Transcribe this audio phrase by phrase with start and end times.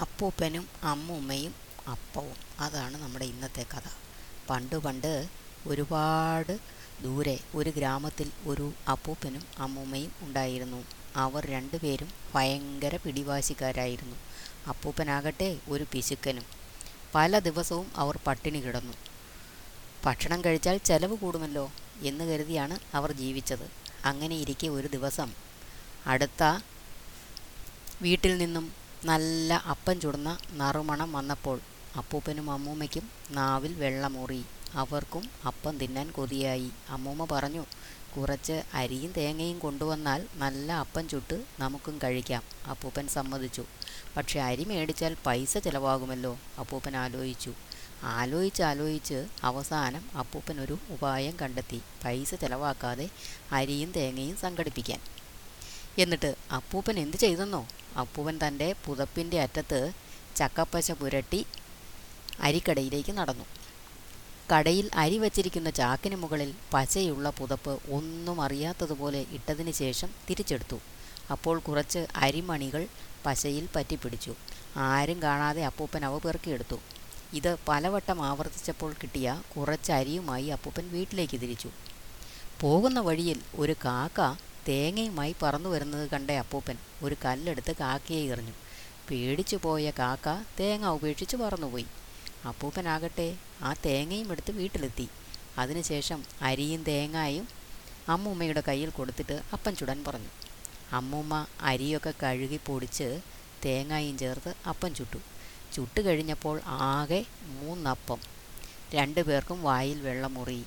[0.00, 1.54] അപ്പൂപ്പനും അമ്മൂമ്മയും
[1.88, 2.36] അപ്പവും.
[2.60, 3.88] അതാണ് നമ്മുടെ ഇന്നത്തെ കഥ.
[4.50, 5.28] പണ്ട് പണ്ട്
[5.66, 6.58] ഒരുപാട്
[7.02, 10.84] ദൂരെ ഒരു ഗ്രാമത്തിൽ ഒരു അപ്പൂപ്പനും അമ്മൂമ്മയും ഉണ്ടായിരുന്നു.
[11.16, 14.16] അവർ രണ്ടുപേരും ഭയങ്കര പിടിവാശിക്കാരായിരുന്നു.
[14.68, 16.44] അപ്പൂപ്പനാകട്ടെ ഒരു പിശുക്കനും.
[17.14, 18.94] പല ദിവസവും അവർ പട്ടിണി കിടന്നു.
[20.04, 21.72] ഭക്ഷണം കഴിച്ചാൽ ചെലവ് കൂടുമല്ലോ
[22.02, 23.70] എന്ന് കരുതിയാണ് അവർ ജീവിച്ചത്.
[24.04, 25.32] അങ്ങനെ ഇരിക്കെ ഒരു ദിവസം
[26.06, 26.60] അടുത്ത
[28.02, 31.60] വീട്ടിൽ നിന്നും നല്ല അപ്പം ചുടുന്ന നറുമണം വന്നപ്പോൾ
[31.96, 34.44] അപ്പൂപ്പനും അമ്മൂമ്മയ്ക്കും നാവിൽ വെള്ളമൂറി.
[34.74, 36.70] അവർക്കും അപ്പം തിന്നാൻ കൊതിയായി.
[36.88, 37.64] അമ്മൂമ്മ പറഞ്ഞു
[38.14, 43.64] കുറച്ച് അരിയും തേങ്ങയും കൊണ്ടുവന്നാൽ നല്ല അപ്പം ചുട്ട് നമുക്കും കഴിക്കാം അപ്പൂപ്പൻ സമ്മതിച്ചു.
[44.16, 47.52] പക്ഷെ അരി മേടിച്ചാൽ പൈസ ചിലവാകുമല്ലോ അപ്പൂപ്പൻ ആലോചിച്ചു.
[48.02, 53.08] ആലോചിച്ച് ആലോചിച്ച് അവസാനം അപ്പൂപ്പൻ ഒരു ഉപായം കണ്ടെത്തി പൈസ ചിലവാക്കാതെ
[53.52, 55.00] അരിയും തേങ്ങയും സംഘടിപ്പിക്കാൻ.
[55.98, 57.66] എന്നിട്ട് അപ്പൂപ്പൻ എന്ത് ചെയ്തെന്നോ?
[57.96, 59.92] അപ്പൂപ്പൻ തന്റെ പുതപ്പിന്റെ അറ്റത്ത്
[60.36, 61.46] ചക്കപ്പശ പുരട്ടി
[62.40, 63.44] അരിക്കടയിലേക്ക് നടന്നു.
[64.52, 70.78] കടയിൽ അരി വച്ചിരിക്കുന്ന ചാക്കിന് മുകളിൽ പശയുള്ള പുതപ്പ് ഒന്നും അറിയാത്തതുപോലെ ഇട്ടതിന് ശേഷം തിരിച്ചെടുത്തു.
[71.30, 72.86] അപ്പോൾ കുറച്ച് അരിമണികൾ
[73.26, 74.34] പശയിൽ പറ്റിപ്പിടിച്ചു.
[74.76, 76.78] ആരും കാണാതെ അപ്പൂപ്പൻ അവ പെറുക്കിയെടുത്തു.
[77.34, 81.70] ഇത് പലവട്ടം ആവർത്തിച്ചപ്പോൾ കിട്ടിയ കുറച്ച് അരിയുമായി അപ്പൂപ്പൻ വീട്ടിലേക്ക് തിരിച്ചു.
[82.60, 84.20] പോകുന്ന വഴിയിൽ ഒരു കാക്ക
[84.68, 88.52] തേങ്ങയുമായി പറന്നു വരുന്നത് കണ്ട അപ്പൂപ്പൻ ഒരു കല്ലെടുത്ത് കാക്കയെ എറിഞ്ഞു.
[89.10, 91.86] പേടിച്ചു പോയ കാക്ക തേങ്ങ ഉപേക്ഷിച്ച് പറന്നുപോയി.
[92.48, 95.08] അപ്പൂപ്പനാകട്ടെ ആ തേങ്ങയും എടുത്ത് വീട്ടിലെത്തി.
[95.58, 97.48] അതിനുശേഷം അരിയും തേങ്ങായും
[98.08, 100.28] അമ്മൂമ്മയുടെ കയ്യിൽ കൊടുത്തിട്ട് അപ്പൻ ചുടാൻ പറഞ്ഞു.
[100.92, 103.20] അമ്മൂമ്മ അരിയൊക്കെ കഴുകി പൊടിച്ച്
[103.64, 105.18] തേങ്ങായും ചേർത്ത് അപ്പം ചുട്ടു.
[105.74, 108.18] ചുട്ട് കഴിഞ്ഞപ്പോൾ ആകെ മൂന്നപ്പം.
[108.94, 110.64] രണ്ടു പേർക്കും വായിൽ വെള്ളമുറി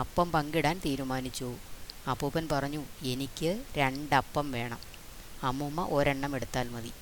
[0.00, 1.56] അപ്പം പങ്കിടാൻ തീരുമാനിച്ചു.
[2.10, 4.78] അപ്പൂപ്പൻ പറഞ്ഞു എനിക്ക് രണ്ടപ്പം വേണം.
[5.42, 6.92] അമ്മൂമ്മ ഒരെണ്ണം എടുത്താൽ മതി.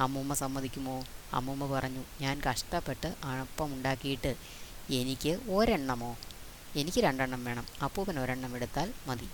[0.00, 1.04] അമ്മൂമ്മ സമ്മതിക്കുമോ?
[1.32, 4.34] അമ്മൂമ്മ പറഞ്ഞു ഞാൻ കഷ്ടപ്പെട്ട് അപ്പം ഉണ്ടാക്കിയിട്ട്
[4.90, 6.16] എനിക്ക് ഒരെണ്ണമോ?
[6.76, 7.66] എനിക്ക് രണ്ടെണ്ണം വേണം.
[7.82, 9.28] അപ്പൂപ്പൻ ഒരെണ്ണം എടുത്താൽ മതി.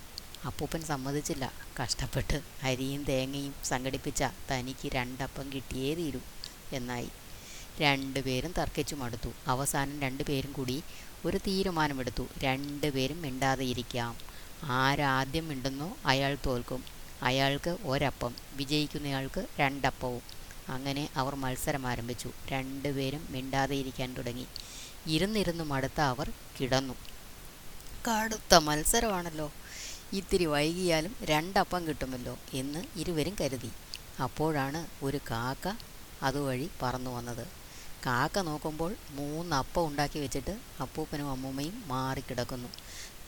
[0.45, 1.53] അപ്പൂപ്പൻ സമ്മതിച്ചില്ല.
[1.83, 6.19] കഷ്ടപ്പെട്ട് അരിയും തേങ്ങയും സംഘടിപ്പിച്ച തനിക്ക് രണ്ടപ്പം കിട്ടിയേ തീരൂ
[6.73, 7.09] എന്നായി.
[7.79, 9.29] രണ്ടുപേരും തർക്കിച്ചു മടുത്തു.
[9.47, 10.83] അവസാനം രണ്ടുപേരും കൂടി
[11.25, 12.27] ഒരു തീരുമാനമെടുത്തു.
[12.37, 14.15] രണ്ടുപേരും മിണ്ടാതെ ഇരിക്കാം.
[14.63, 16.83] ആരാദ്യം മിണ്ടുന്നോ അയാൾ തോൽക്കും.
[17.23, 20.21] അയാൾക്ക് ഒരപ്പം വിജയിക്കുന്നയാൾക്ക് രണ്ടപ്പവും.
[20.69, 22.29] അങ്ങനെ അവർ മത്സരം ആരംഭിച്ചു.
[22.47, 24.47] രണ്ടുപേരും മിണ്ടാതെ ഇരിക്കാൻ തുടങ്ങി.
[25.07, 26.31] ഇരുന്നിരുന്ന് മടുത്ത അവർ
[26.61, 26.93] കിടന്നു.
[28.07, 29.51] കടുത്ത മത്സരമാണല്ലോ.
[30.13, 33.71] ഇത്തിരി വൈകിയാലും രണ്ടപ്പം കിട്ടുമല്ലോ എന്ന് ഇരുവരും കരുതി.
[34.23, 35.73] അപ്പോഴാണ് ഒരു കാക്ക
[36.23, 37.47] അതുവഴി പറന്നു വന്നത്.
[38.05, 42.67] കാക്ക നോക്കുമ്പോൾ മൂന്ന് അപ്പം ഉണ്ടാക്കി വെച്ചിട്ട് അപ്പൂപ്പനും അമ്മൂമ്മയും മാറിക്കിടക്കുന്നു.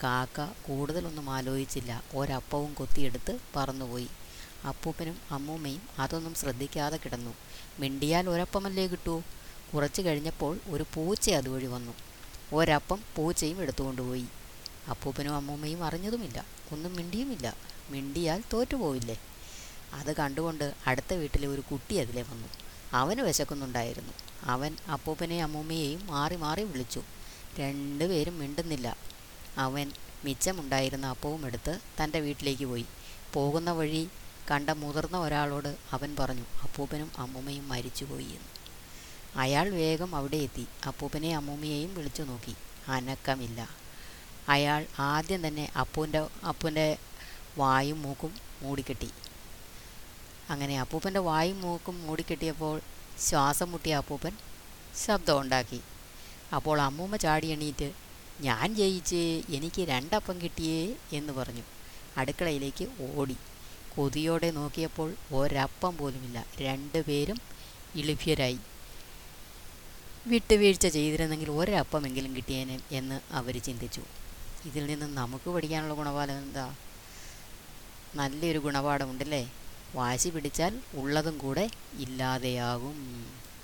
[0.04, 2.04] കാക്ക കൂടുതലൊന്നും ആലോചിച്ചില്ല.
[2.16, 4.08] ഒരപ്പവും കൊത്തിയെടുത്ത് പറന്നുപോയി.
[4.68, 7.34] അപ്പൂപ്പനും അമ്മൂമ്മയും അതൊന്നും ശ്രദ്ധിക്കാതെ കിടന്നു.
[7.80, 9.24] മിണ്ടിയാൽ ഒരപ്പമല്ലേ കിട്ടൂ?
[9.74, 11.92] കുറച്ച് കഴിഞ്ഞപ്പോൾ ഒരു പൂച്ച അതുവഴി വന്നു.
[12.54, 14.26] ഒരപ്പം പൂച്ചയും എടുത്തുകൊണ്ടുപോയി.
[14.90, 16.46] അപ്പൂപ്പനും അമ്മൂമ്മയും അറിഞ്ഞതുമില്ല.
[16.72, 17.58] ഒന്നും മിണ്ടിയുമില്ല.
[17.90, 19.20] മിണ്ടിയാൽ തോറ്റുപോവില്ലേ?
[19.94, 22.48] അത് കണ്ടുകൊണ്ട് അടുത്ത വീട്ടിലെ ഒരു കുട്ടി അതിലെ വന്നു.
[22.94, 24.14] അവന് വിശക്കുന്നുണ്ടായിരുന്നു.
[24.44, 27.04] അവൻ അപ്പൂപ്പനെയും അമ്മൂമ്മയെയും മാറി മാറി വിളിച്ചു.
[27.60, 28.98] രണ്ടുപേരും മിണ്ടുന്നില്ല.
[29.58, 29.92] അവൻ
[30.24, 32.86] മിച്ചമുണ്ടായിരുന്ന അപ്പവും എടുത്ത് തന്റെ വീട്ടിലേക്ക് പോയി.
[33.34, 34.10] പോകുന്ന വഴി
[34.52, 38.52] കണ്ട മുതിർന്ന ഒരാളോട് അവൻ പറഞ്ഞു അപ്പൂപ്പനും അമ്മൂമ്മയും മരിച്ചുപോയി എന്ന്.
[39.36, 40.68] അയാൾ വേഗം അവിടെ എത്തി.
[40.88, 42.56] അപ്പൂപ്പനെയും അമ്മൂമ്മയെയും വിളിച്ചു നോക്കി.
[42.88, 43.70] അനക്കമില്ല.
[44.50, 46.98] അയാൾ ആദ്യം തന്നെ അപ്പൂന്റെ അപ്പൂന്റെ
[47.58, 49.10] വായും മൂക്കും മൂടിക്കെട്ടി.
[50.52, 52.82] അങ്ങനെ അപ്പൂപ്പന്റെ വായും മൂക്കും മൂടിക്കെട്ടിയപ്പോൾ
[53.20, 54.32] ശ്വാസം മുട്ടിയ അപ്പൂപ്പൻ
[55.06, 55.80] ശബ്ദം ഉണ്ടാക്കി.
[56.56, 57.92] അപ്പോൾ അമ്മൂമ്മ ചാടി എണീറ്റ്
[58.42, 61.62] ഞാൻ ജയിച്ച് എനിക്ക് രണ്ടപ്പം കിട്ടിയേ എന്ന് പറഞ്ഞു.
[62.18, 63.38] അടുക്കളയിലേക്ക് ഓടി.
[63.96, 66.46] കൊതിയോടെ നോക്കിയപ്പോൾ ഒരപ്പം പോലുമില്ല.
[66.62, 67.38] രണ്ടുപേരും
[67.96, 68.60] ഇളിഭ്യരായി.
[70.28, 74.02] വിട്ടുവീഴ്ച ചെയ്തിരുന്നെങ്കിൽ ഒരപ്പമെങ്കിലും കിട്ടിയേനെ എന്ന് അവർ ചിന്തിച്ചു.
[74.66, 76.76] ഇതിൽ നിന്ന് നമുക്ക് പഠിക്കാനുള്ള ഗുണപാഠം എന്താ?
[78.16, 79.52] നല്ലൊരു ഗുണപാഠമുണ്ടല്ലേ?
[79.96, 81.66] വാശി പിടിച്ചാൽ ഉള്ളതും കൂടെ
[82.00, 82.98] ഇല്ലാതെയാകും.